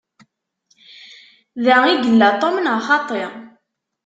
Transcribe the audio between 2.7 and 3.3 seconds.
xaṭi?